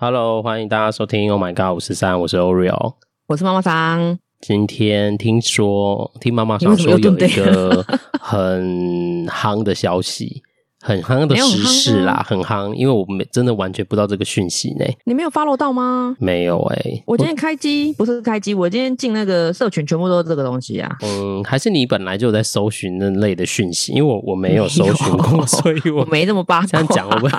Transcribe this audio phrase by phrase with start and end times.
[0.00, 1.28] Hello，欢迎大家收听。
[1.28, 2.94] Oh my god，五十三，我是 Oreo，
[3.26, 4.16] 我是妈妈桑。
[4.40, 7.02] 今天听说，听妈妈桑说有一
[7.34, 7.84] 个
[8.20, 10.44] 很夯的消息。
[10.80, 14.84] 很夯的时事啦，很夯，因为我没真的完全不知道这个讯息呢。
[15.04, 16.14] 你没有 follow 到吗？
[16.20, 20.96] 没有哎、欸，我今天开机不是开机，我今天进那个社群，全部都是这个东西啊。
[21.02, 26.66] 嗯，还是你本来就有在搜寻那类的讯息，因为我我没有搜寻过，所以我，我没这么八卦。
[26.66, 27.30] 这样讲， 我们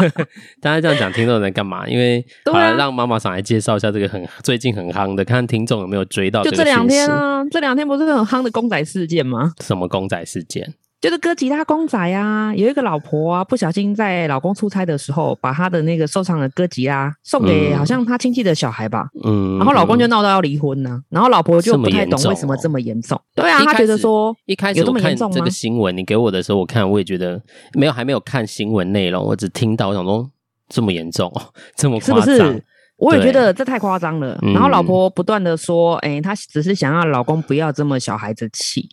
[0.62, 1.88] 大家这样讲，听众在干嘛？
[1.88, 6.44] 因为 好来让妈妈上来介绍一下这个很最近很夯的，看听众有没有追到。
[6.44, 9.54] 就这两天啊，这两天不是很夯的公仔事件吗？
[9.62, 10.74] 什么公仔事件？
[11.02, 25.36] 就是哥吉拉公仔啊，有一个老婆啊，不小心在老公出差的时候，把她的那个收藏的哥吉拉送给好像她亲戚的小孩吧，嗯，然后老公就闹到要离婚呢、啊，然后老婆就不太懂为什么这么严重，重，对啊，他觉得说一开始有这么严重吗？
[25.36, 27.42] 这个新闻你给我的时候，我看我也觉得
[27.76, 30.30] 没有，还没有看新闻内容，我只听到我想说
[30.68, 31.32] 这么严重，
[31.78, 32.64] 这么夸张，是不是？
[32.98, 34.38] 我也觉得这太夸张了。
[34.42, 38.90] 然后老婆不断的说，哎、欸，她只是想要老公不要这么小孩子气。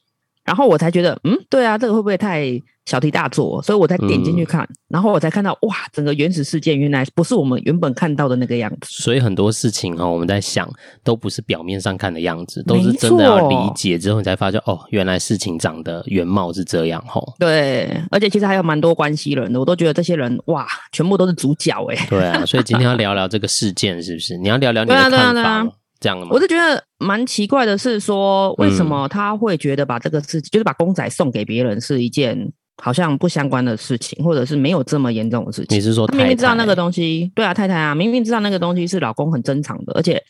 [0.47, 2.47] 然后我才觉得，嗯，对啊，这个会不会太
[2.87, 3.61] 小题大做？
[3.63, 8.89] 所以我才点进去看，嗯，然后我才看到，哇，整个原始事件原来不是我们原本看到的那个样子。
[9.03, 10.71] 所以很多事情哈，哦，我们在想，
[11.03, 17.35] 都不是表面上看的样子，都是真的要理解之后，你才发现，哦，原来事情长的原貌是这样哈，哦。
[17.41, 22.07] 对，而且其实还有蛮多关系人的，我都觉得这些人，哇，全部都是主角哎。
[22.09, 24.37] 对啊，所以今天要聊聊这个事件，是不是？
[24.37, 25.11] 你要聊聊你的 看法。
[25.11, 26.33] 对啊对啊对啊这样的吗？
[26.33, 32.53] 我是觉得蛮奇怪的，是说为什么他会觉得把这个事情，嗯、就是把公仔送给别人是一件
[32.83, 35.77] 好像不相关的事情，或者是没有这么严重的事情？
[35.77, 37.31] 你是说太太明明知道那个东西？
[37.35, 40.23] 对啊，太太啊，明明知道那个东西是老公很珍藏的，而且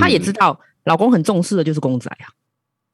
[0.00, 2.26] 他也知道老公很重视的就是公仔啊。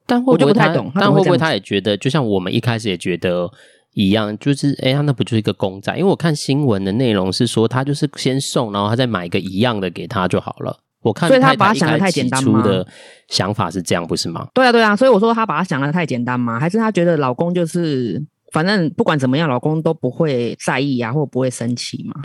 [0.07, 3.49] 但会不会他，我就不太懂，但会不会他也觉得，就像我们一开始也觉得
[3.93, 5.95] 一样，就是哎，他那不就是一个公仔？
[5.95, 10.79] 因为我看新闻的内容是说，他就是先送，然后他再买一个一样的给他就好了。
[11.01, 12.61] 我看，所以他把他想的太简单吗？
[12.63, 12.87] 的
[13.27, 14.47] 想法是这样，不是吗？
[14.53, 16.59] 对啊，对啊，所以我说他把他想的太简单吗？
[16.59, 18.21] 还是他觉得老公就是
[18.51, 22.15] 反正不管怎么样，老公都不会在意啊，或不会生气嘛？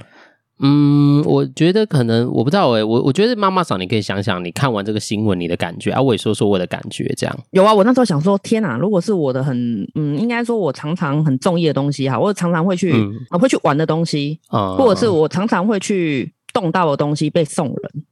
[0.59, 7.75] 嗯，我觉得可能我不知道哎、欸，我我觉得妈妈桑，你可以想想，你看完这个新闻你的感觉啊，我也说说我的感觉，这样有啊。
[7.75, 18.05] 我那时候想说，天哪，如果是我的很嗯，应该说我常常很中意的东西哈，我常常会去、嗯、会去玩的东西啊、嗯，或者是我常常会去动到的东西被送人。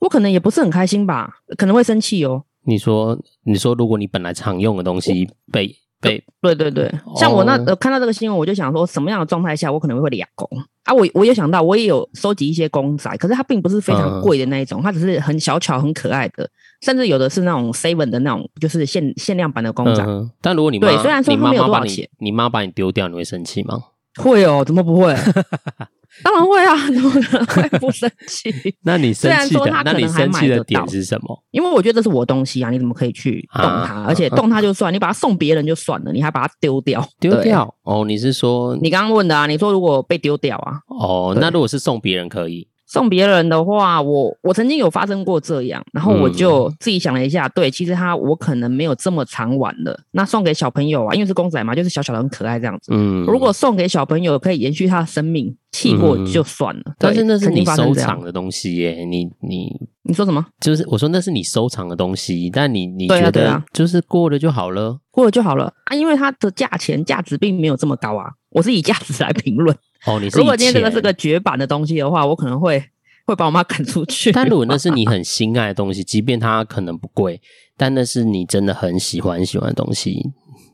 [0.00, 2.42] 我可能也不是很开心吧，可能会生气哦。
[2.64, 10.46] 你说，你说，如果你本来常用的东西被被，对对对，像我那、哦、看到这个新闻，我就想说，什么样的状态下我可能会俩公
[10.84, 10.92] 啊？
[10.92, 16.48] 我我也想到，我也有收集一些公仔，可是它并不是非常贵的那一种、嗯，它只是很小巧、很可爱的，
[16.82, 20.04] 甚至有的是那种 seven 的那种，就是限限量版的公仔。
[20.06, 23.78] 嗯、但如果你妈对，虽然说它没有多少钱，你妈把你丢掉，你会生气吗？
[24.16, 25.14] 会哦，怎么不会？
[26.24, 27.10] 当然会啊，怎么
[27.46, 28.52] 可能会不生气？
[28.84, 31.42] 那你生气的，那你生气的点是什么？
[31.50, 33.94] 因为我觉得这是我东西啊，你怎么可以去动它？
[33.94, 37.06] 啊、而且动它就算，你把它送别人就算了，你还把它丢掉？
[37.20, 37.72] 丢掉？
[37.84, 39.46] 哦，你是说你刚刚问的啊？
[39.46, 40.80] 你说如果被丢掉啊？
[40.88, 42.66] 哦，那如果是送别人可以？
[42.90, 49.96] 送别人的话，我我曾经有发生过这样，然后我就自己想了一下，嗯、对，其实他我可能没有这么常玩的。
[50.10, 52.90] 那送给小朋友啊，因为是公仔嘛，就是小小的很可爱这样子。
[52.92, 56.82] 嗯，如果送给小朋友可以延续他的生命，气过就算了。
[56.86, 59.70] 嗯、但是那是你收藏的东西耶，你你
[60.02, 60.44] 你说什么？
[60.60, 68.30] 就是我说那是你收藏的东西，但你你觉得就是过了就好了，过了就好了啊，因为它的价钱价值并没有这么高啊。
[68.50, 69.76] 我是以价值来评论。
[70.06, 72.82] 哦，你是如果今天这个是个绝版的东西的话，我可能会
[73.26, 74.32] 会把我妈赶出去。
[74.32, 77.40] 但如果那是你很心爱的东西，即便它可能不贵，
[77.76, 80.22] 但那是你真的很喜欢很喜欢的东西，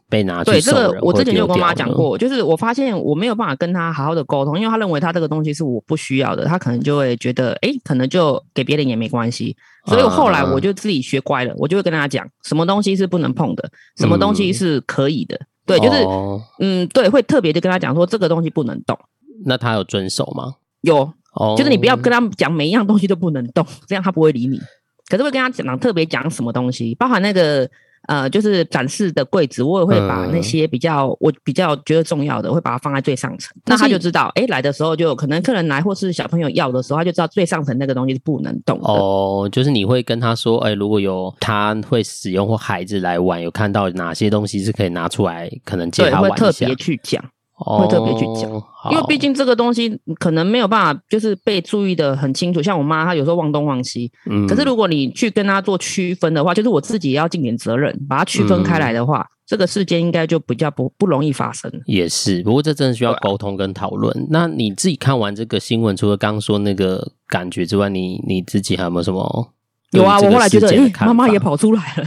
[0.09, 0.53] 被拿去。
[0.53, 9.57] 对，这个我之前就有跟我妈讲过，就是我发现我没有办法跟她好好的沟通，因为她认为她这个东西是我不需要的，她可能就会觉得，哎，可能就给别人也没关系。
[9.87, 15.37] 所以我后来我就自己学乖了，我就会跟她讲，什么东西是不能碰的，什么东西是可以的。
[15.37, 18.97] 嗯对，就是、哦，嗯，对，会特别的跟她讲说这个东西不能动。
[19.45, 20.55] 那他有遵守吗？
[20.81, 24.59] 有，哦，就是你不要跟他讲每一样东西都不能动， 这样他不会理你。
[25.09, 27.69] 可是会跟他讲特别讲什么东西，包含那个。
[28.09, 33.53] 呃，就是展示的柜子，我也会把那些比较、嗯、我比较觉得重要的，会把它放在最上层。
[33.65, 38.87] 那他就知道，哎、欸，来的时候就可能客人来或是小朋友要的时候，他就知道最上层那个东西是不能动的。
[38.87, 46.47] 哦，就是你会跟他说，哎、欸，如果有他会使用或孩子来玩，有看到哪些东西是可以拿出来，可能借他玩一下。
[46.47, 47.21] 会特别去讲。
[47.65, 52.63] 会特别去讲，哦、因为毕竟这个东西可能没有办法就是被注意的很清楚。
[52.63, 54.13] 像我妈，她有时候忘东忘西。
[54.31, 54.47] 嗯。
[54.47, 61.71] 可是如果你去跟她做区分的话，就是我自己也要尽点责任，把它区分开来的话，嗯、这个事件应该就比较不不容易发生。
[61.87, 64.15] 也是，不过这真的需要沟通跟讨论。
[64.19, 69.53] 啊、那你自己看完这个新闻，除了刚刚说那个感觉之外，你你自己还有没有什么？
[69.97, 72.07] 有啊，我后来觉得，诶，妈妈也跑出来了，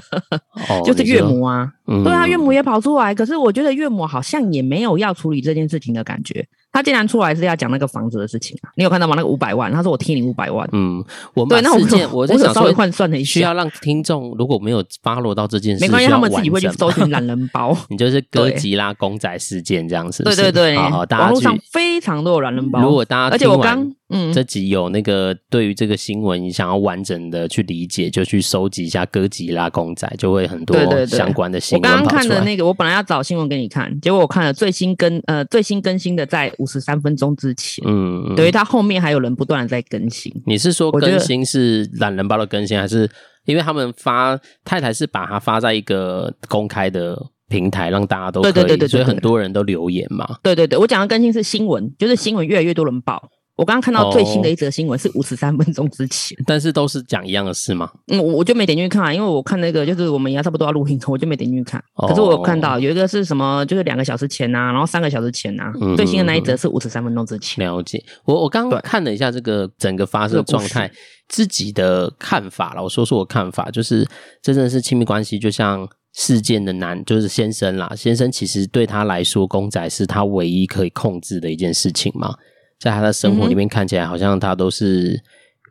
[0.70, 3.14] 哦、 就是岳母啊，嗯、对啊，岳母也跑出来。
[3.14, 6.46] 可是我觉得岳母好像也没有要处理这件事情的感觉。
[6.72, 8.70] 他竟然出来是要讲那个房子的事情啊？
[8.76, 9.16] 你有看到吗？
[9.18, 10.70] 那个五百万，他说我贴你五百万。
[10.72, 11.04] 嗯，
[11.34, 17.76] 我对那我我在想稍微换算了一下，需要让听众如果没有 follow 到这件事，没关系，他们自己会去搜寻懒人包。
[17.90, 22.82] 你就是哥吉拉公仔事件这样子，对对对，好，大家网络上非常多懒人包。
[22.82, 31.92] 如果大家而且我刚嗯这集有那个对于这个新闻你想要完整的去理解，就去收集一下哥吉拉公仔，就会很多相关的新闻。
[31.92, 37.30] 我刚刚看的那个，我本来要找新闻给你看，结果我看了最新更呃最新更新的在五十三分钟。
[37.40, 40.30] 之前，嗯，等于它后面还有人不断的在更新。
[40.46, 43.10] 你是说更新是懒人包的更新，还是
[43.46, 47.18] 因为他们发太太是把它发在一个公开的
[47.48, 50.28] 平台，让大家都可以，对对对对对，所以很多人都留言嘛。
[50.44, 53.30] 对对对，我讲的更新是新闻，就是新闻越来越多人报。
[53.60, 57.92] 我刚刚看到最新的一则新闻是五十三分钟之前，哦，但是都是讲一样的事吗？
[58.08, 61.84] 嗯，我就没点进去看，啊，因为我看那个就是我们也要差不多要录音，我就没点进去看。
[61.96, 67.62] 哦，可是我有看到有一个是什么，就是两个小时前啊，然后三个小时前啊，最新的那一则是五十三分钟之前。
[67.68, 70.90] 了解，我我刚刚看了一下这个整个发射状态，
[71.28, 72.82] 自己的看法了。
[72.82, 74.08] 我说说我看法，就是
[74.42, 82.34] 这真的是亲密关系，就像事件的男就是先生啦，先生其实对他来说，公仔是他唯一可以控制的一件事情嘛。
[82.80, 85.22] 在他的生活里面，看起来好像他都是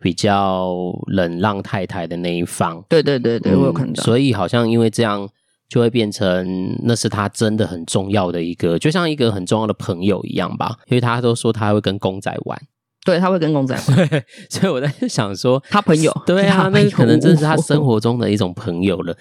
[0.01, 0.73] 比较
[1.07, 2.85] 冷让太太的那一方。
[2.89, 4.03] 对对对对，嗯、我有看到。
[4.03, 5.29] 所以好像因为这样，
[5.69, 10.77] 就会变成那是他真的很重要的一个，就像一个很重要的朋友一样吧。
[10.87, 12.61] 因为他都说他会跟公仔玩，
[13.05, 14.09] 对，他会跟公仔玩。
[14.51, 19.17] 所以我在想说，他朋友，对啊，那可能真是他生活中的一种朋友了。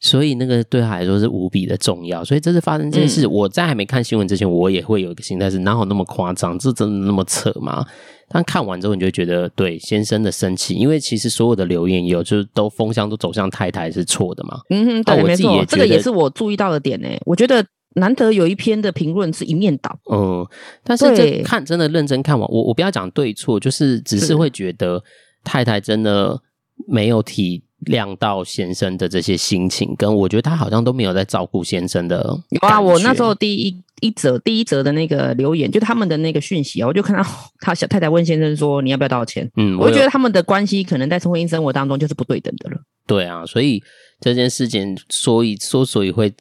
[0.00, 6.58] 所以那个对他来说是无比的重要，所以这次发生这件事，嗯、我在还没看新闻之前，我也会有一个心态是哪有那么夸张？
[6.58, 7.84] 这真的那么扯吗？
[8.28, 14.58] 但看完之后，你就觉得对先生的生气，因为其实所有的留言也有，就是都风向都走向太太是错的嘛。
[14.68, 17.08] 嗯哼，对，没错，这个也是我注意到的点呢。
[17.24, 17.64] 我觉得
[17.94, 19.98] 难得有一篇的评论是一面倒。
[20.12, 20.46] 嗯，
[20.82, 25.02] 但是这看真的认真看完，我我不要讲对错，就是只是会觉得
[25.42, 26.38] 太太真的
[26.86, 27.63] 没有体。
[27.86, 32.36] 亮到先生的这些心情，跟我觉得他好像都没有在照顾先生的。
[32.50, 37.24] 有啊，我那时候第一一则第一则的那个留言，就他们的那个讯息啊，我 就看到
[37.60, 42.76] 他小太太问先生说：“你要不要道歉？”嗯，我，就觉得他们的关系可能在婚姻生活当中就是不对等的了。
[43.06, 43.82] 对啊，所以
[44.20, 46.32] 这件事情，所以说所以会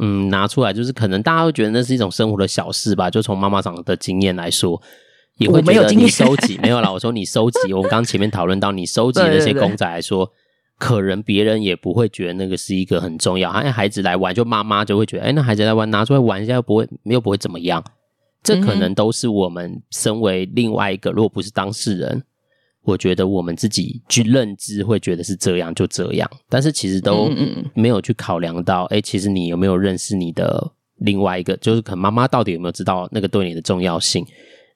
[0.00, 3.10] 嗯拿出来，就是可能大家会觉得那是一种生活的小事吧。
[3.10, 4.80] 就从妈妈长的经验来说，
[5.38, 6.90] 也会觉得你收集没有啦。
[6.90, 10.30] 我说你收集，我们刚前面讨论到你收集那些 公仔来说。
[10.78, 17.84] 可能别人也不会觉得那个是一个很重要，哎，孩子来玩，就妈妈就会觉得，哎，那孩子来玩，拿出来玩一下又不会，又不会怎么样。
[18.42, 22.22] 这可能都是我们身为另外一个，如果不是当事人，
[22.84, 27.28] 我觉得我们自己去认知会觉得是这样就这样，但是其实都
[27.74, 34.24] 没有去考量到，哎，其实你有没有认识你的另外一个，就是可能妈妈到底有没有知道那个对你的重要性。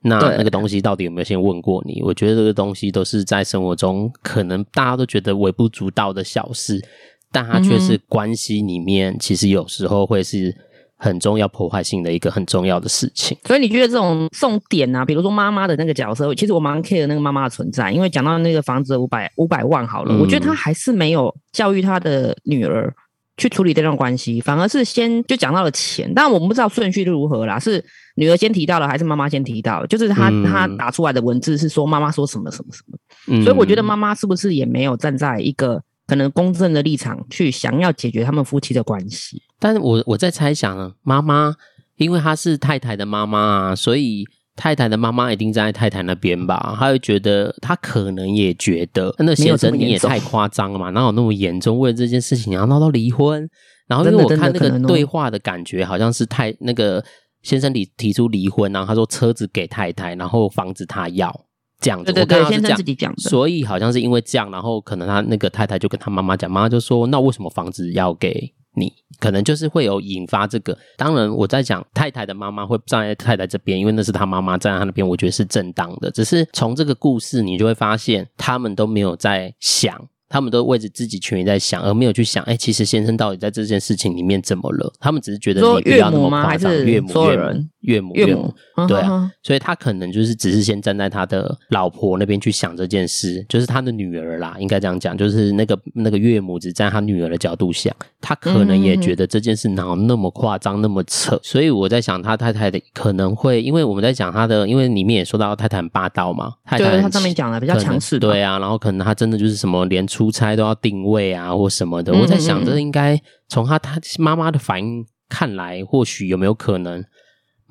[0.03, 2.03] 那那个东西到底有没有先问过你？
[2.03, 6.85] 我觉得这个东西都是在生活中可能大家都觉得微不足道的小事，
[7.31, 10.55] 但它却是关系里面其实有时候会是
[10.97, 13.39] 很重要、破坏性的一个很重要的事情。
[13.45, 22.93] 所以你觉得这种送点啊，比如说妈妈的那个角色，其实我蛮 care 那个妈妈的存在，因为讲到那个房子五百五百万好了，嗯、我觉得他还是没有教育他的女儿。
[23.37, 27.85] 去处理这段关系，反而是先就讲到了钱，但我们不知道顺序是如何啦，是
[28.17, 29.85] 女儿先提到了，还是妈妈先提到？
[29.87, 32.99] 就是他、嗯、打出来的文字是说妈妈说什么什么什么，
[33.29, 39.43] 嗯、所以我觉得妈妈是不是也没有站在一个可能公正的立场去想要解决他们夫妻的关系？
[39.59, 41.55] 但是我我在猜想呢，妈妈
[41.97, 44.27] 因为她是太太的妈妈啊，所以。
[44.55, 46.77] 太太的妈妈一定站在太太那边吧？
[46.79, 50.91] 她会觉得，她可能也觉得，那先生你也太夸张了嘛？
[50.91, 51.79] 哪有那么严重？
[51.79, 53.49] 为了这件事情，你要闹到离婚？
[53.89, 57.05] 然后因为我看那个对话的感觉，好像是太那个
[57.43, 61.35] 先生提提出离婚，然后他说车子给太太，然后房子他要
[61.81, 62.13] 这样子。
[62.13, 63.23] 对对对，先生自己讲的。
[63.23, 76.11] 所以好像是因为这样，然后可能他那个太太就跟他妈妈讲，妈妈就说：“那为什么房子要给？”你可能就是会有引发这个，当然我在讲太太的妈妈会站在太太这边，因为那是她妈妈站在她那边，我觉得是正当的。
[76.11, 84.91] 只是从这个故事，你就会发现他们都没有在想，他们都为着自己权益在想，而没有去想，哎，其实先生到底在这件事情里面怎么了？
[84.99, 88.53] 他们只是觉得你不要那么夸张，岳母，岳母，岳母，岳母，
[88.89, 117.05] 对啊，所以他可能就是只是先站在他的老婆那边去想这件事，就是他的女儿啦，应该这样讲，就是那个那个岳母只站在他女儿的角度想，他可能也觉得这件事哪有那么夸张，那么扯，所以我在想他太太的可能会，因为我们在讲他的，因为里面也说到太太很霸道嘛，太太他上面讲的比较强势，对啊，然后可能他真的就是什么连出差都要定位啊或什么的，我在想这应该从他他妈妈的反应看来，或许有没有可能？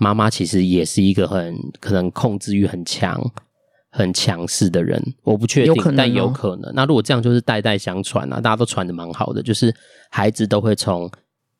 [0.01, 3.21] 妈妈其实也是一个很可能控制欲很强、
[3.91, 6.73] 很强势的人，我不确定，有但有可能。
[6.73, 9.71] 那如果这样，就是代代相传啊，大家都传的蛮好的，就是
[10.09, 11.07] 孩子都会从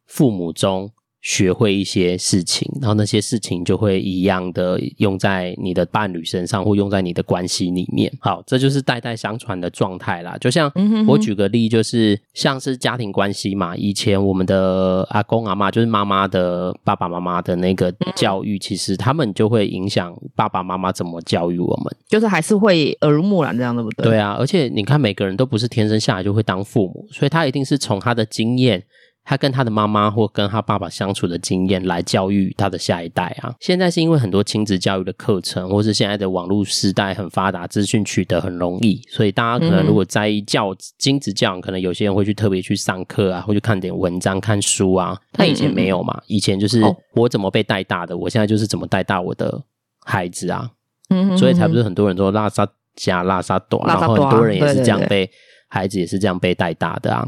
[0.08, 0.92] 父母中。
[1.22, 8.12] 学会一些事情，然后那些事情就会一样的用在你的伴侣身上，或用在你的关系里面。
[8.20, 10.36] 好，这就是代代相传的状态啦。
[10.40, 10.72] 就像
[11.08, 24.06] 我举个例，就是像是家庭关系嘛，以前我们的阿公阿妈，就是妈妈的爸爸妈妈的那个教育，其实他们就会影响爸爸妈妈怎么教育我们，就是还是会耳濡目染这样，对不对？
[24.06, 28.84] 对啊，而且你看，每个人都不是天生下来就会当父母，所以他一定是从他的经验。
[29.24, 33.54] 他跟他的妈妈或跟他爸爸相处的经验来教育他的下一代啊。
[33.60, 45.18] 现在是因为很多亲子教育的课程，或是现在的网络时代很发达，资讯取得很容易，所以大家可能如果在意教亲子教养，可能有些人会去特别去上课啊，会去看点文章、看书啊。
[45.34, 46.82] 他以前没有嘛，以前就是
[47.14, 49.64] 我怎么被带大的，我现在就是怎么带大我的
[50.06, 50.70] 孩子啊。
[51.10, 55.30] 嗯，所以才不是很多人说拉萨加拉萨短，然后很多人也是这样被
[55.68, 57.28] 孩子也是这样被带大的啊。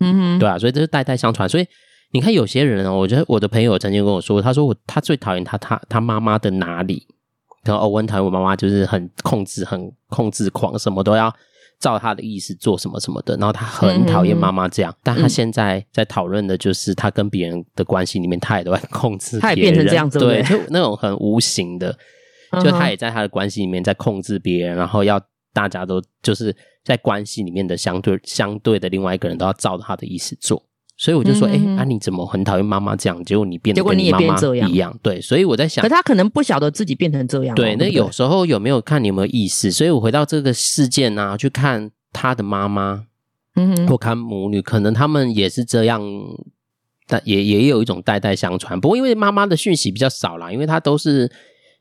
[0.00, 1.48] 嗯哼，对啊，所以这是代代相传。
[1.48, 1.66] 所以
[2.12, 7.06] 你看，有些人哦，我觉得我的朋友曾经跟我说，他说我他最讨厌他他他妈妈的哪里？
[7.64, 11.34] 然后我很讨厌我妈妈，就是很控制、很控制狂，什么都要
[11.80, 13.36] 照他的意思做，什么什么的。
[13.36, 21.96] 然后他很讨厌妈妈这样，嗯、但他现在在讨论的就是他跟别人的关系里面，他也都在控制别人，他也变成这样子，对，就那种很无形的，
[22.62, 25.20] 就他也在他的关系里面在控制别人，然后要
[25.52, 26.54] 大家都就是。
[26.84, 30.62] 在关系里面的相对相对的另外一个人都要照他的意思做，
[30.98, 33.24] 所以我就说，哎、嗯欸，啊，你怎么很讨厌妈妈这样？
[33.24, 37.54] 结果你变得跟你妈妈一样，对，所以我在想，可他可能不晓得自己变成这样。
[37.54, 39.70] 对，那有时候有没有看你有没有意识？
[39.70, 43.06] 所以我回到这个事件啊，去看他的妈妈，
[43.56, 46.02] 嗯，或看母女，可能他们也是这样，
[47.06, 48.78] 但也也有一种代代相传。
[48.78, 51.32] 不过因为妈妈的讯息比较少啦，因为她都是。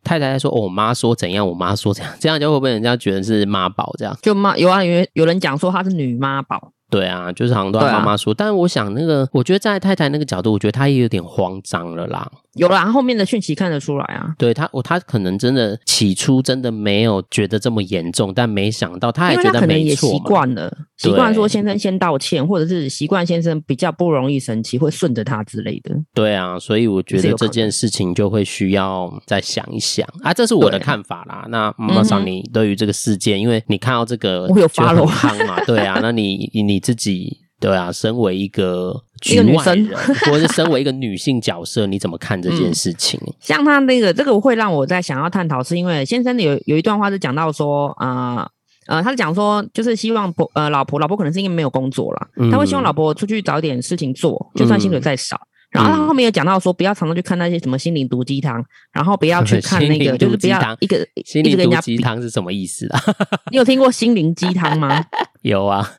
[0.03, 4.17] 太太在说：“哦，我妈说怎样，我妈说怎样，这样就会不会人家觉得是妈宝这样？
[4.21, 12.29] 就妈有啊，有有人讲说她是女妈宝。”对啊，就是好像都要妈妈说，啊、但是我想那个，我觉得在太太那个角度，我觉得她也有点慌张了啦。
[12.55, 14.33] 有啦，后面的讯息看得出来啊。
[14.37, 25.95] 对他，我她可能真的起初真的没有觉得这么严重，但没想到他也觉得没错，习惯了，习惯说先生先道歉，或者是习惯先生比较不容易生气，会顺着他之类的。
[26.13, 31.45] 对啊，所以我觉得这件事情就会需要再想一想啊，这是我的看法啦。
[31.49, 35.59] 那妈妈桑，你对于这个事件，因为你看到这个我有发了嘛？
[35.65, 37.42] 对啊，那你你自己。
[37.59, 43.19] 对啊，身为一个局外人，一个女生或者是身为一个女性角色，你怎么看这件事情？
[43.25, 48.45] 嗯、 像他那个，这个会让我在想要探讨，是因为先生有有一段话是讲到说，啊
[48.87, 55.37] 呃，呃，他是讲说，就是希望婆呃老婆老婆可能是因为没有工作了，嗯、他会希望老婆出去找点事情做，就算薪水再少。
[55.71, 62.99] 嗯、然后他后面有讲到说，不要常常去看那些什么心灵毒鸡汤，然后不要去 看那个，就是不要一个心灵毒鸡汤是什么意思啊？
[63.51, 65.05] 你有听过心灵鸡汤吗？
[65.41, 65.93] 有啊。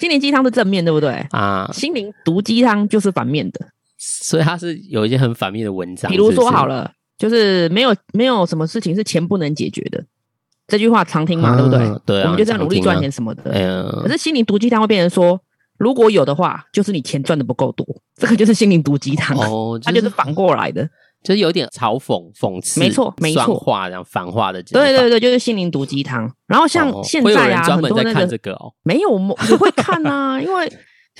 [0.00, 1.10] 心灵鸡汤是正面，对不对？
[1.30, 3.60] 啊，心灵毒鸡汤就是反面的，
[3.98, 6.10] 所以它是有一些很反面的文章。
[6.10, 10.02] 比如说好了，就是没有没有什么事情是钱不能解决的，
[10.66, 11.80] 这句话常听嘛，对不对？
[12.06, 13.42] 对，我们就这样努力赚钱什么的。
[13.52, 15.38] 嗯，可是心灵毒鸡汤会变成说，
[15.76, 20.88] 如果有的话，就是你钱赚的不够多，这个就是心灵毒鸡汤哦，它就是反过来的。
[21.22, 24.62] 就是有点嘲讽、讽刺，没错，没错，双话这样反话的。
[24.62, 26.30] 对对对，就是心灵毒鸡汤。
[26.46, 28.38] 然后像现在啊，很多那个
[28.82, 30.72] 没有，我会看啊， 因为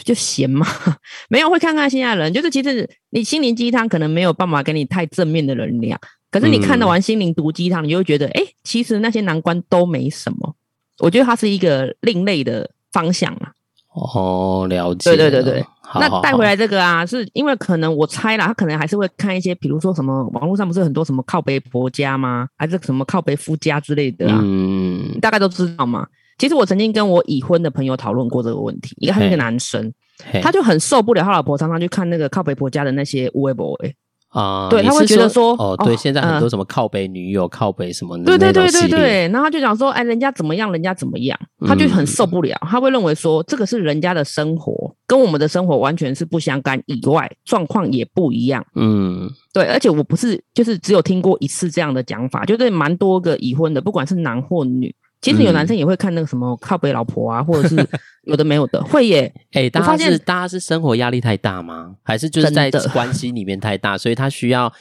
[0.02, 0.66] 就闲嘛，
[1.28, 2.32] 没有会看看现在人。
[2.32, 10.56] 就是其实你心灵鸡汤可能没有办法给你太正面的能量，可是你看到完心灵毒鸡汤，你就会觉得，哎，其实那些难关都没什么。
[11.00, 13.52] 我觉得它是一个另类的方向啊。
[13.92, 15.10] 哦，了解。
[15.10, 15.64] 对对对对。
[15.94, 22.46] 那带回来这个啊，是因为可能我猜啦，他可能还是会看一些，比如说什么网络上不是很多什么靠北婆家吗？
[22.56, 24.38] 还是什么靠北夫家之类的啊？
[24.40, 26.06] 嗯，大概都知道嘛。
[26.38, 29.92] 其实我曾经跟我已婚的朋友讨论过这个问题，一个他是一个男生，
[30.40, 33.92] 他就很受不了他老婆常常去看那个靠北婆家的那些微博诶。
[34.30, 44.94] 啊，对，他会觉得说，哦，对，现在很多什么靠北女友、靠北什么的，对对对对对，然后他就讲说，哎，人家怎么样，人家怎么样，他就很受不了，他会认为说，这个是人家的生活。
[45.06, 48.64] 跟我们的生活完全是不相干，以外状况也不一样。
[48.76, 57.76] 嗯，对，而且我不是就是只有听过一次这样的讲法，就对蛮多个已婚的，不管是男或女，其实有男生也会看那个什么靠北老婆啊，或者是
[58.24, 59.32] 有的没有的，会耶。
[59.52, 61.94] 哎、欸，大家是大家是生活压力太大吗？
[62.02, 64.72] 还是就是在关系里面太大，所以他需要？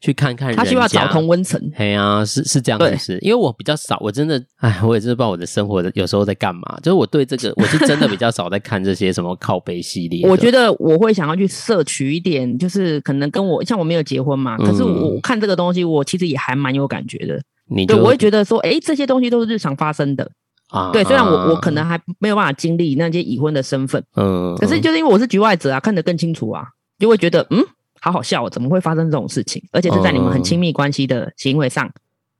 [0.00, 1.60] 去看看人家，他需要找同温层。
[1.74, 6.78] 哎呀，是是这样子，是因为我比较少，我真的，哎，我也是不知道我的生活的有时候在干嘛。
[6.84, 10.24] 就是我对这个， 我是真的比较少在看这些什么靠背系列。
[10.28, 17.42] 我觉得我会想要去摄取一点，就是可能跟我像我没有结婚嘛，可是我看这个东西，我其实也还蛮有感觉的。
[17.68, 20.30] 你对，我会觉得说，哎，这些东西都是日常发生的
[20.70, 20.90] 啊。
[20.92, 26.66] 对，虽然我我可能还没有办法经历那些已婚的身份，嗯，可是就是因为我是局外者啊，看得更清楚啊，
[26.98, 27.64] 就会觉得嗯。
[28.00, 29.60] 好好笑哦，怎么会发生这种事情？
[29.72, 31.92] 而且是在你们很亲密关系的行为上，嗯、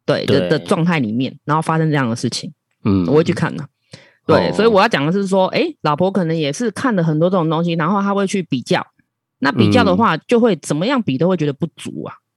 [0.07, 2.53] 对的的状态里面，然后发生这样的事情，
[2.85, 3.67] 嗯，我会去看的。
[4.25, 8.87] 对，哦、所以我要讲的是说，哎，老婆可能也是看了很多这种东西，然后她会去比较。
[9.41, 12.28] 那比较的话，就会怎么样比都会觉得不足啊，嗯、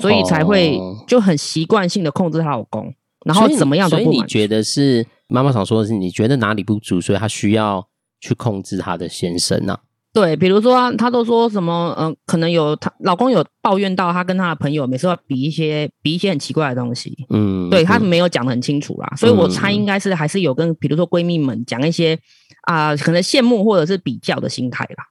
[0.00, 2.92] 所以才会就很习惯性的控制她老公，
[3.24, 4.12] 然后怎么样都不满。
[4.12, 7.86] 所以你觉得是妈妈想说的是，你觉得哪里不足，所以她需要
[8.20, 9.80] 去控制她的先生呢、啊？
[10.10, 22.18] 对，比如说她都说什么，嗯、呃，可能有她老公有抱怨到，她跟她的朋友每次要比一些比一些很奇怪的东西，嗯，对她没有讲的很清楚啦，嗯、所以我猜应该是还是有跟比如说闺蜜们讲一些
[22.62, 25.04] 啊、呃，可能羡慕或者是比较的心态啦，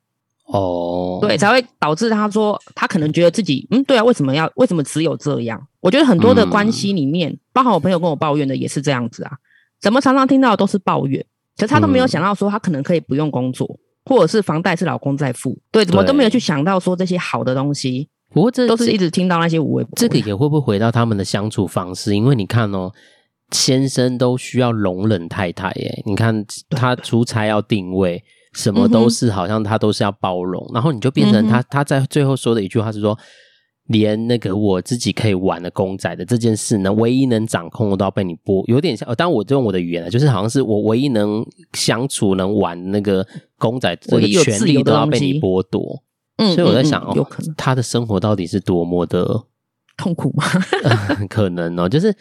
[0.48, 5.62] 哦，对，才会导致他说他可能觉得自己，嗯，对啊，为什么要为什么只有这样？
[5.80, 9.32] 我觉得很多的关系里面，嗯、包含我朋友跟我抱怨的也是这样子啊，
[9.80, 11.25] 怎么常常听到的都是抱怨，
[11.58, 13.80] 可是他都没有想到说他可能可以不用工作。
[14.10, 18.08] 或者是房贷是老公在付，对，怎么都没有去想到说这些好的东西。
[18.30, 19.86] 不过这都是一直听到那些无谓。
[19.98, 22.16] 这个也会不会回到他们的相处方式？
[22.16, 22.89] 因为你看哦，
[23.51, 26.04] 先生都需要容忍太太，耶。
[26.06, 28.24] 你看他出差要定位，
[28.58, 33.18] 什么都是好像他都是要包容，然后你就变成他他在最后说的一句话是说。
[33.90, 39.08] 连那个我自己可以玩的公仔的这件事呢，唯一能掌控的都要被你剥，有点像。
[39.16, 43.26] 当然，我就用我的语言了，就是好像是我唯一能相处、能玩那个
[43.58, 46.04] 公仔这个权利都要被你剥夺。
[46.36, 49.26] 嗯，所以我在想哦，有可能他的生活到底是多么的
[49.96, 50.44] 痛苦吗？
[51.30, 52.14] 可能哦，就是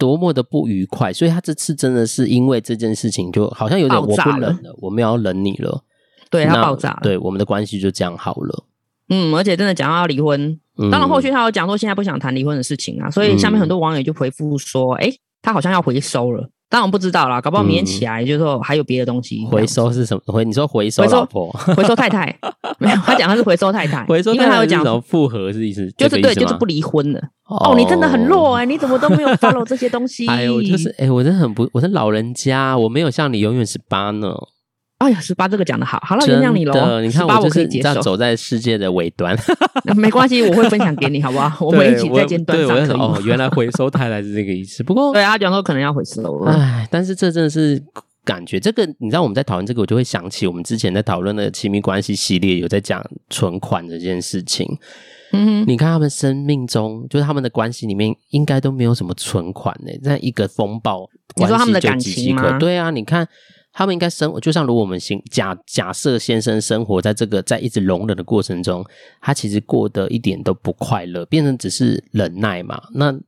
[0.00, 1.12] 多么的不愉快。
[1.12, 5.84] 所以他这次真的是因为这件事情，就好像有点我不忍了，我们要忍你了。
[6.30, 7.00] 对，他爆炸了。
[7.02, 8.64] 对，我们的关系就这样好了。
[9.10, 10.58] 嗯，而且真的讲到要离婚。
[10.90, 19.44] 当然，后续他有讲说现在不想谈离婚的事情啊，所以下面很多网友就回复说：“哎、嗯，他好像要回收了。”当然我不知道啦，搞不好明天起来就是说还有别的东西。
[19.46, 20.22] 回收是什么？
[20.32, 21.50] 回你说回收老婆？
[21.50, 22.34] 回收，回收太太？
[22.78, 24.04] 没有，他讲他是回收太太。
[24.06, 25.90] 回收太太，因为他有讲什么复合是意思？
[25.98, 27.20] 就是对，就是不离婚了。
[27.46, 30.28] 哦，哦，你真的很弱哎、欸，你怎么都没有 follow 这些东西？
[30.28, 34.32] 哎呦，就是哎、欸，我真的很不，我是老人家，我没有像你永远十八呢。
[35.00, 37.00] 哎呀，十八这个讲的好，好了，原谅你喽。
[37.00, 39.34] 你看我就是你知道走在世界的尾端，
[39.96, 41.50] 没关系，我会分享给你，好不好？
[41.64, 43.00] 我们一起在尖端上可以。
[43.00, 44.82] 哦，原来回收太来是这个意思。
[44.82, 46.52] 不过， 对啊，讲说可能要回收了。
[46.52, 47.82] 哎，但是这真的是
[48.26, 54.68] 感觉，这个你知道我们在讨论这个，我就会想起我们之前在讨论的亲密关系系列，有在讲存款这件事情。
[55.32, 59.90] 嗯哼，你看他们生命中，就是他们的关系里面，应该都没有什么存款呢。
[60.02, 62.58] 在一个风暴，你说他们的感情吗？
[62.58, 63.26] 对啊，你看。
[63.80, 68.84] 他们应该生活，就像如果我们先假假设先生生活在这个在一直容忍的过程中，
[69.22, 73.18] 他其实过得一点都不快乐，变成只是忍耐嘛，那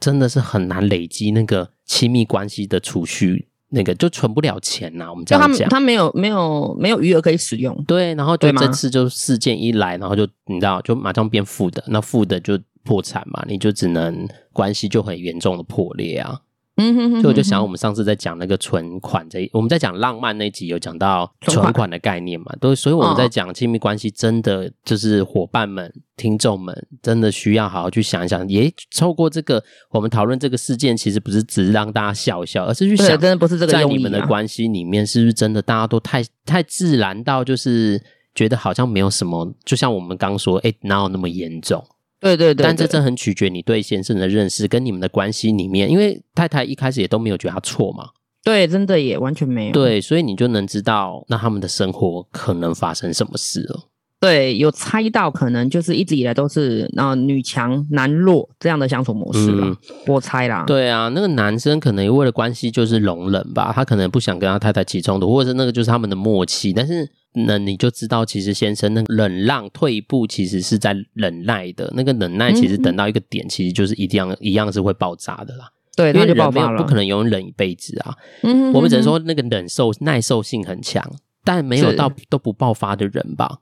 [0.00, 5.08] 真的是很难累积那个亲密关系的储蓄，那个就存不了钱呐。
[5.08, 16.40] 我们这样讲，他没有没有没有余额可以使用，对，然后就这次就事件一来，然后就你知道，就马上变负的，那负的就破产嘛，你就只能关系就很严重的破裂啊。
[16.80, 22.46] 嗯哼，所以我就想，我们上次在讲那个存款这一，我们在讲浪漫那集有讲到存款的概念嘛？
[22.60, 28.48] 对，所以我们在讲亲密关系，真的就是伙伴们、听众们，真的需要好好去想一想。
[28.48, 38.02] 也透过这个，我们讨论这个事件，其实不是只是让大家笑笑，而是去想，真的不是这个，在你们的关系里面，是不是真的大家都太太自然到，就是
[38.34, 41.84] 觉得好像没有什么，就像我们刚说，哎，哪有那么严重？
[42.20, 48.10] 对对对，但这真很取决你对先生的认识跟你们的关系里面，因为太太一开始也都没有觉得他错嘛。
[48.44, 49.72] 对，真的也完全没有。
[49.72, 53.88] 对，所以你就能知道那他们的生活可能发生什么事了。
[54.18, 59.60] 对，有猜到可能就是一直以来都是呃女强男弱这样的相处模式吧。
[59.62, 60.64] 嗯、我猜啦。
[60.66, 67.08] 对啊，那个男生可能为了关系就是容忍吧，他可能不想跟他太太起冲突，或者是那个就是他们的默契，但是。
[67.32, 71.92] 那你就知道，其实先生那个忍让退一步，其实是在忍耐的。
[71.94, 75.70] 那个忍耐，其实等到一个点，其实就是一定一样是会爆炸的啦。
[75.96, 78.14] 对，因为人没有不可能永远忍一辈子啊。
[78.42, 81.04] 嗯，我们只能说那个忍受耐受性很强。
[81.42, 83.60] 但没有到都不爆发的人吧？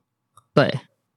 [0.52, 0.68] 对，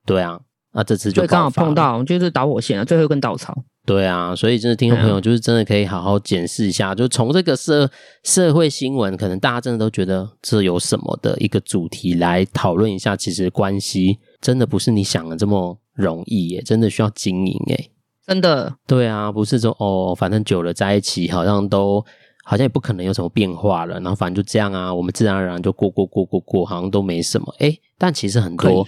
[0.05, 0.39] 对啊，
[0.73, 3.63] 那这次就刚好碰到，就是导火线啊，最后一根稻草。
[3.83, 7.89] 对啊，所以真的听众朋友，就是真的可以好好检视一下，嗯、就从这个社
[8.23, 17.89] 社会新闻，可能大家真的都觉得这有什么的一个主题来讨论一下，其实关系真的不是你想的这么容易耶，真的需要经营耶，
[18.27, 18.75] 真的。
[18.85, 22.05] 对啊，不是说哦，反正久了在一起，好像都
[22.43, 27.51] 好像也不可能有什么变化了，然后反正就这样啊，我们自然而然就过过过过过，好像都没什么。
[27.57, 28.87] 诶，但其实很多。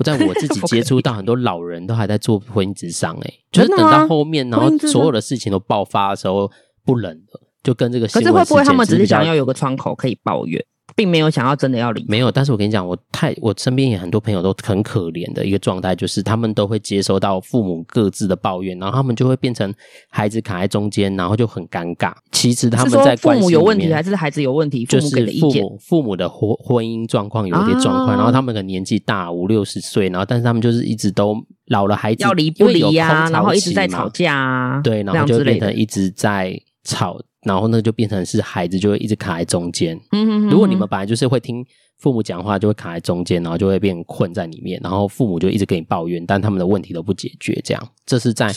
[0.00, 6.50] 我在我自己 接触到很多老人都还在做婚姻之上，哎，就是等到后面，然后所有的事情都爆发的时候，
[6.86, 8.06] 不冷了，就跟这个。
[8.08, 10.64] 可是会不会他们只是想要有个窗口可以抱怨？
[11.00, 12.30] 并没有想要真的要离，没有。
[12.30, 19.72] 但是我跟你讲，我太我身边也很多朋友都很可怜的一个状态，就是他们都会接收到父母各自的抱怨，然后他们就会变成
[20.10, 22.12] 孩子卡在中间，然后就很尴尬。
[22.32, 24.84] 其实他们在关系，父母有问题还是孩子有问题？
[24.84, 31.34] 就是父母父母的婚婚姻状况有一些状况，然后他们可能年纪大五六十岁，然后但是他们就是一直都
[31.68, 37.18] 老了，孩子要离不离呀，然后一直在吵架啊，对，然后就变成一直在吵。
[37.42, 39.98] 然后呢，就变成是孩子就会一直卡在中间。
[40.12, 41.64] 嗯哼，如果你们本来就是会听
[41.98, 44.80] 父母讲话，就会卡在中间，然后就会变困在里面。
[44.82, 47.60] 然后父母就一直跟你抱怨，但他们的问题都不解决。
[47.64, 48.52] 这样，这是在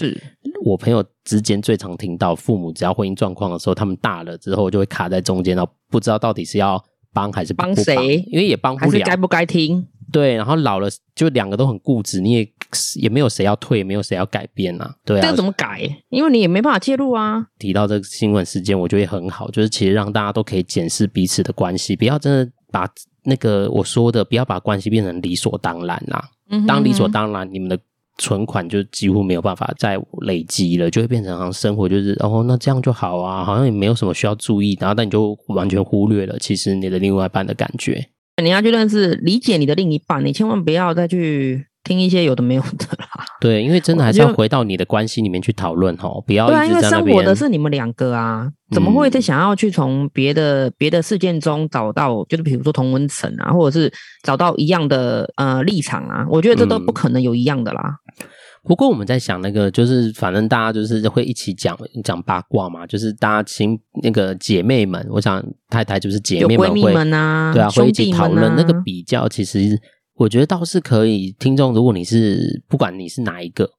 [0.66, 6.82] 我朋友之间最常听到，父母只要婚姻状况的时候，他们大了之后就会卡在中间，然后不知道到底是要
[7.14, 9.86] 帮还是不帮谁，因为也帮不了，该不该听？
[10.12, 12.48] 对，然后老了就两个都很固执，你也
[12.96, 14.96] 也没有谁要退，没有谁要改变啊。
[15.06, 15.82] 对啊，这个怎么改？
[16.10, 17.46] 因为你也没办法介入啊。
[17.60, 22.88] 提到这个新闻事件，我觉得也很好，就是其实让大家都可以检视彼此的关系，不要真的把
[23.24, 26.24] 那个我说的，不要把关系变成理所当然啦。
[26.50, 27.80] 嗯哼嗯哼，当理所当然，你们的
[28.18, 38.10] 存款就几乎没有办法再累积了，就会变成好像生活就是哦，那这样就好啊，好像也没有什么需要注意，然后但你就完全忽略了其实你的另外一半的感觉。
[38.42, 43.08] 你要去认识、理解你的另一半，你千万不要再去听一些有的没有的啦。
[43.40, 46.70] 对，因为真的还是要回到你的关系里面去讨论哈，不要一直在那边。
[46.70, 53.92] 对啊，因为生活的是你们两个啊，怎么会再想要去从别的、嗯、别的事件中找到，就是比如说同温层啊，或者是
[54.24, 56.26] 找到一样的呃立场啊？
[56.30, 57.82] 我觉得这都不可能有一样的啦。
[58.22, 58.28] 嗯
[58.66, 69.28] 不过我们在想那个，就是反正大家就是会一起讲讲八卦嘛，就是大家亲那个姐妹们，我想太太就是姐妹们会，啊，对啊，会一起讨论、啊、那个比较。
[69.28, 69.78] 其实
[70.16, 73.70] 我觉得倒是可以，听众，如果你是不管你是哪一个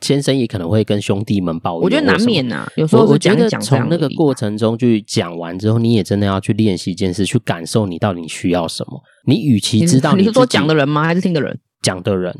[0.00, 1.82] 先生，也可能会跟兄弟们抱怨。
[1.82, 9.00] 我觉得难免呐、啊，有时候我觉得从那个过程中去讲完之后，你也真的要去练习一件事，去感受你到底需要什么。
[9.26, 11.04] 你与其知道你，你是说讲的人吗？
[11.04, 11.58] 还是听的人？
[11.82, 12.34] 讲的人。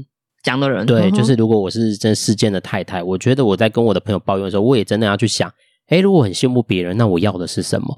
[0.45, 5.53] 讲的人对，就是如果我是这事件的太太，我觉得我在跟我的朋友抱怨的时候，我也真的要去想，
[5.89, 7.89] 诶，如果很羡慕别人，那我要的是什么？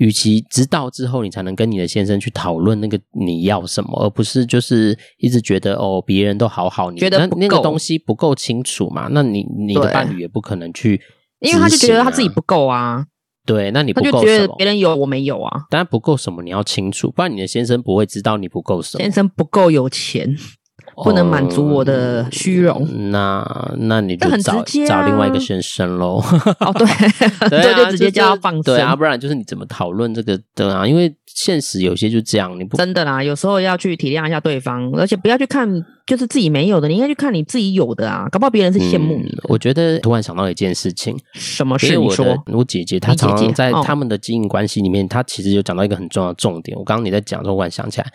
[0.00, 9.08] 与其知道之后你才能跟你的先生去讨论那个你要什么，而不是就是一直觉得哦，别人都好好，你觉得那那个东西不够清楚嘛？
[9.10, 11.02] 那你你的伴侣也不可能去、啊，
[11.40, 13.04] 因为他就觉得他自己不够啊。
[13.44, 14.20] 对，那你不够什么？
[14.20, 15.62] 他就觉得别人有我没有啊？
[15.68, 19.02] 当然不够什么，你要清楚，不然你的先生不会知道你不够什么。
[19.02, 20.34] 先生不够有钱。
[20.96, 26.22] 不能满足我的虚荣，那那你就找、啊、找另外一个先生喽。
[26.60, 26.86] 哦，对，
[27.48, 30.86] 对，啊、就直接叫他放生，对啊，不然就是你怎么讨论这个的啊？
[30.86, 33.22] 因为现实有些就这样，你不真的啦。
[33.22, 35.68] 有时候要去体谅一下对方，而且不要去看
[36.06, 38.26] 就是自己没有的，你应该去看你自己有的啊。
[38.30, 39.46] 搞不好别人是羡慕你的、嗯。
[39.48, 41.96] 我觉得突然想到一件事情，什么事？
[41.96, 46.76] 我说，我姐姐她常常在他们的经营关系里面，她其实有讲到一个很重要的重点。
[46.76, 48.06] 我刚刚你在讲的时候，我突然想起来，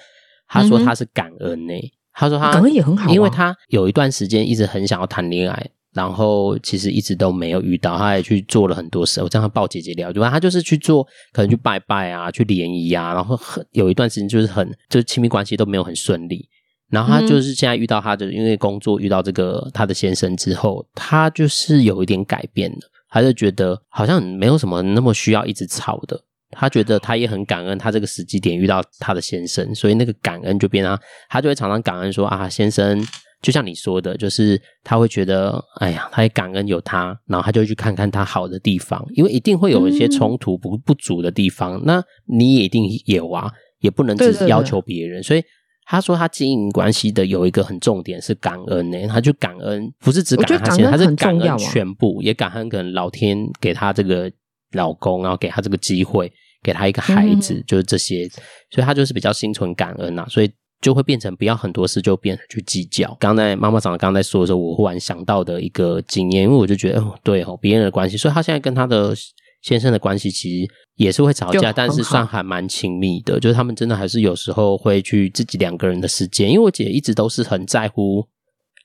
[0.47, 1.91] 她说她是感恩呢、欸。
[2.15, 9.21] 他说他感恩也很好，因为他有一段时间一直很想要谈恋爱，然后其实一直都没有遇到，他也去做了很多事。
[9.21, 16.47] 我这样抱姐姐聊，就他就是去做，可能去拜拜啊，去联谊啊，然后很有一段时间就是很 就是亲密关系都没有很顺利。
[16.89, 26.21] 然后他就是现在遇到他的，因为工作遇到这个他的先生之后，他就是有一点改变了，他就觉得好像没有什么那么需要一直吵的。
[26.51, 30.97] 他觉得他也很感恩，他这个时机点遇到他的先生，所以那个感恩就变成
[31.29, 33.03] 他就会常常感恩说啊，先生
[33.41, 45.43] 就像你说的，就是他会觉得，哎呀，他也感恩有他，然后他就去看看他好的地方，因为一定会有一些冲突不不足的地方，那你也一定有啊，也不能只是要求别人，所以
[45.85, 54.31] 他说他经营关系的有一个很重点是感恩呢，他就感恩不是只感恩他先生，他是感恩全部，也感恩可能老天给他这个
[54.75, 56.31] 老公，然后给他这个机会。
[56.63, 58.27] 给他一个孩子，嗯、就是这些，
[58.71, 63.15] 所以他就是比较心存感恩呐、啊，所以就会变成不要很多事就变成去计较。
[63.19, 69.13] 刚才妈妈长刚才说的时候，我忽然想到的一个经验，因为我就觉得，哦，对哦，别人的关系，所以他现在跟他的
[69.61, 73.39] 先生的关系其实也是会吵架，但是算还蛮亲密的。
[73.39, 78.25] 就是他们真的还是有时候会去自己两个人的时间，因为我姐一直都是很在乎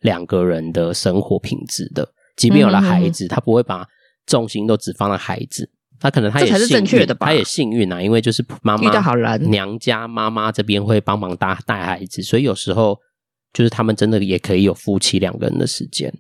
[0.02, 3.86] 两个人的生活品质的，即便有了孩子，她、嗯、不会把
[4.26, 5.70] 重心都只放在孩子。
[6.00, 7.26] 她可能他也幸运，这才是正确的吧？
[7.26, 12.98] 他也幸运啊，因为就是妈妈遇到好人，娘家妈妈这边会帮忙带带孩子，所以有时候
[13.52, 16.12] 就是他们真的也可以有夫妻两个人的时间。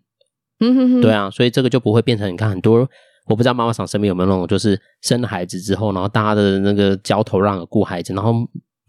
[0.60, 2.86] 嗯哼哼，对啊，所以这个就不会变成你看很多。
[3.26, 8.34] 我不知道妈妈桑身边有没有那种，就是生了孩子之后，然后大家的那个焦头烂额顾孩子，然后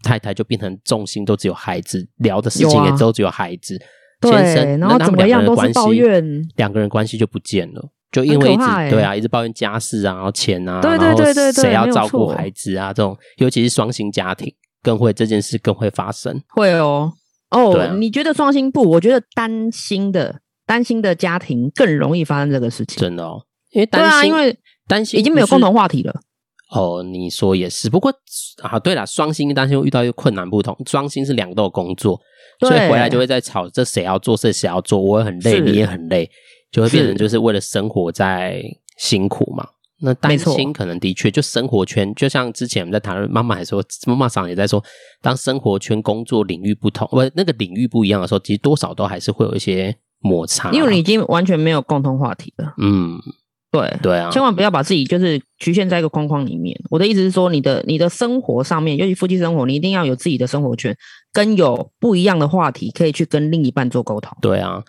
[0.02, 3.80] 太太就变成重心都只有孩子，聊的事情也都只有孩子。
[4.20, 16.40] 啊、先生，然后怎么样都是抱怨，两个人关系就不见了，就因为一直、欸、对啊，一直抱怨家事啊，然后钱啊，对对对对对，谁要照顾孩子啊，这种尤其是双薪家庭更会这件事更会发生。
[16.48, 17.10] 会哦
[17.50, 18.82] 哦，啊、你觉得双薪不？
[18.82, 23.42] 我觉得单薪的单薪的家庭更容易发生这个事情，真的哦。
[23.70, 26.20] 因为担心，对啊，因为担心已经没有共同话题了。
[26.74, 27.90] 哦，你说也是。
[27.90, 28.12] 不过
[28.62, 30.76] 啊，对了，双薪担心会遇到一个困难不同。
[30.86, 32.18] 双薪是两个都有工作，
[32.60, 35.00] 所以回来就会在吵，这谁要做，这谁要做。
[35.00, 36.30] 我也很累，你也很累，
[36.72, 38.60] 就会变成就是为了生活在
[38.96, 39.64] 辛苦嘛。
[40.00, 44.82] 那担心可能的确就生活圈，就像之前我们在谈论，妈妈还说，妈妈桑也在说，
[45.20, 52.74] 当生活圈工作领域不同，不那个领域不一样的时候，其实多少都还是会有一些摩擦，因为你已经完全没有共同话题了。
[52.78, 53.20] 嗯。
[53.70, 56.78] 对对啊，千万不要把自己就是局限在一个框框里面。
[56.90, 60.94] 我的意思是说，你的你的生活上面，尤其夫妻生活，你一定要有自己的生活圈，
[61.32, 64.36] 跟有不一样的话题可以去跟另一半做沟通。
[64.42, 64.84] 对啊，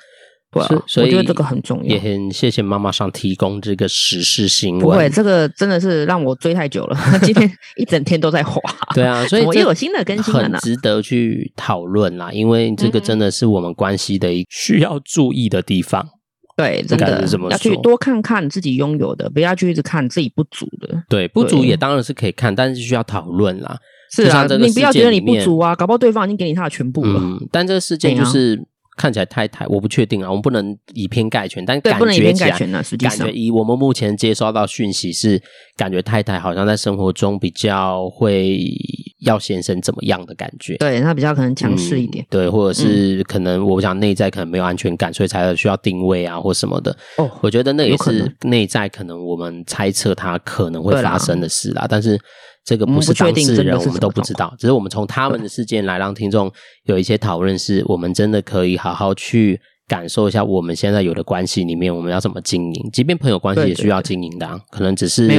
[0.54, 1.96] 对啊，所以我觉得这个很重要。
[1.96, 4.82] 也很谢谢妈妈上提供这个时事新闻。
[4.82, 8.62] 不会，这个真的是让我追太久了， 今天 一整天都在滑。
[8.94, 12.32] 对啊，所以我又有新的更新了，很值得去讨论啦。
[12.32, 16.08] 因为这个真的是我们关系的一需要注意的地方。
[16.56, 21.04] 对，真的要去多看看自己拥有的，不要去一直看自己不足的。
[21.10, 23.76] 对，不足也当然是可以看，但是需要讨论啦。
[24.12, 27.20] 是啊，你不要觉得你不足啊，搞不好对方已经给你他的全部了。
[27.20, 28.64] 嗯，但这个事件就是。
[28.96, 32.50] 看起来太太，我不确定啊，我们不能以偏概全，但感觉起来，
[33.00, 35.42] 感觉以我们目前接收到讯息是，
[35.76, 38.60] 感觉太太好像在生活中比较会
[39.26, 46.96] 要先生怎么样的感觉，对，他比较可能强势一点，嗯，对，或者是可能我想内在可能没有安全感，嗯，所以才需要定位啊或什么的。
[47.18, 52.20] 哦，我觉得那也是内在可能我们猜测他可能会发生的事啦，但是。
[52.66, 54.54] 这个不是当事人，我们都不知道。
[54.58, 56.52] 只是我们从他们的事件来让听众
[56.84, 62.90] 有一些讨论，是我们真的可以好好去感受一下我们现在有的关系里面，我们要怎么经营。
[62.94, 65.30] 即便朋友关系也需要经营的啊，可能只是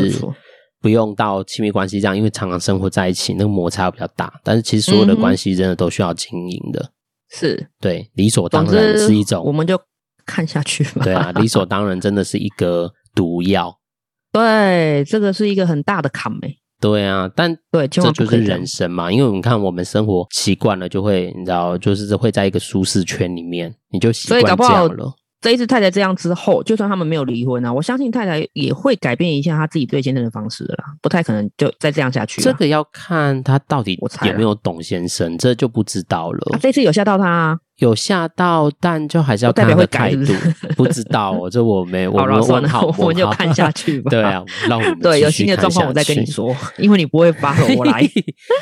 [0.83, 4.31] 不用到亲密关系这样，因为常常生活在一起，那个摩擦比较大。
[4.45, 6.91] 但是其实所有的关系真的都需要经营的，
[7.31, 9.81] 是对，理所当然是一种，我们就
[10.27, 11.03] 看下去吧。
[11.03, 13.79] 对啊，理所当然真的是一个毒药。
[14.31, 16.59] 对，这个是一个很大的坎欸。
[16.85, 19.11] 对啊，但对，这就是人生嘛。
[19.11, 25.15] 因为我们看，我们生活习惯了，就会你知道，就是会在一个舒适圈里面，你就习惯这样了。
[25.41, 32.43] 这一次太太这样之后，就算他们没有离婚啊，我相信太太也会改变一下他自己对先生的方式的啦，不太可能就再这样下去。
[32.43, 36.55] 这个要看他到底有没有懂先生，这就不知道了。
[36.55, 37.59] 啊，这次有吓到他啊。
[37.79, 40.33] 有吓到，但就还是要看他的态度。
[40.77, 44.11] 不知道，我这我没，我们问好，我们就看下去吧。
[44.11, 46.55] 对啊，让我 们对有新的状况，我再跟你说。
[46.79, 48.09] 因为你不会发，我 来。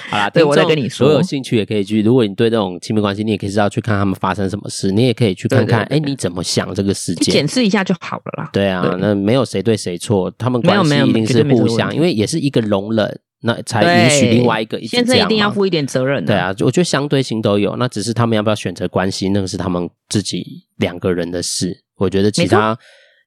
[0.08, 1.06] 好啦， 对我再跟你说。
[1.06, 2.02] 所有兴趣也可以去。
[2.02, 5.82] 如果你对这种亲密关系，你也可以知道去看他们发生什么事，你也可以去看看。
[5.84, 7.32] 哎，你怎么想这个事件？
[7.34, 8.50] 检视一下就好了啦。
[8.52, 13.20] 对啊，那没有谁对谁错，他们关系一定是互相，因为也是一个容忍。
[13.44, 16.24] 那才允许另外一个一定要负一点责任。
[16.24, 17.76] 对啊，我觉得相对性都有。
[17.76, 20.44] 那只是他们要不要选择关系，那个是他们自己
[20.76, 21.84] 两个人的事。
[21.96, 22.78] 我觉得其他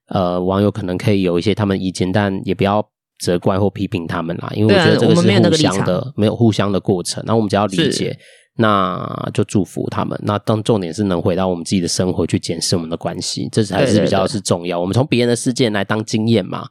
[0.08, 2.86] 呃网友可能可以有一些他们意见，但也不要
[3.20, 4.50] 责怪或批评他们啦。
[4.56, 7.24] 因为我觉得这个是互相的，没有互相的过程。
[7.28, 8.18] 那我们只要理解，
[8.58, 10.18] 那就祝福他们。
[10.24, 14.80] 那当重点是能回到我们自己的生活去检视我们的关系，这才是比较是重要。
[14.80, 16.66] 我们从别人的事件来当经验嘛。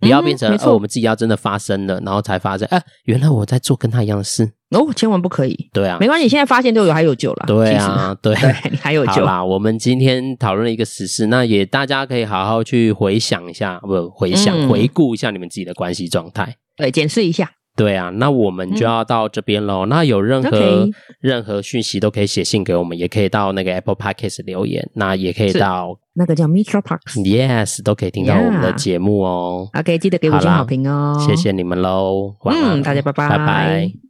[0.00, 4.52] 不要变成，哦，我们自己要真的发生了，然后才发现，哎，原来我在做跟他一样的事。
[4.70, 5.70] 哦，千万不可以。
[5.72, 7.44] 对啊，没关系，现在发现都有还有救了。
[7.46, 8.34] 对啊， 对，
[8.70, 9.12] 你还有救。
[9.12, 17.50] 好啦，我们今天讨论了一个实事，那也大家可以好好去回想一下，不，回想回顾一下你们自己的关系状态，对，检视一下。
[17.78, 19.86] 对啊，那我们就要到这边喽。
[19.86, 20.88] 嗯、那有任何
[21.20, 24.86] 任何讯息都可以写信给我们，也可以到那个 Apple Podcast 留言。
[24.94, 29.68] 那也可以到那个叫 Metro Parks，Yes 都可以听到我们的节目哦。
[29.72, 31.16] OK，记得给五星好评哦。
[31.24, 34.07] 谢谢你们喽，晚安，嗯，大家拜拜，拜拜。